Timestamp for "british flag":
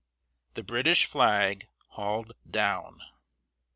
0.63-1.67